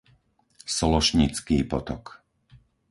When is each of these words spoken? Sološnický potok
Sološnický 0.77 1.59
potok 1.73 2.17